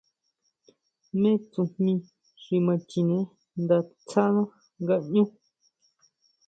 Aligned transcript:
Jmé 1.07 1.31
tsujmí 1.51 1.93
xi 2.41 2.57
ma 2.65 2.75
chine 2.89 3.19
nda 3.61 3.77
tsáná 4.07 4.43
ngaʼñú. 4.83 5.23